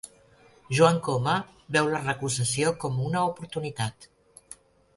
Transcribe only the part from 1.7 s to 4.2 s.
veu la recusació com una oportunitat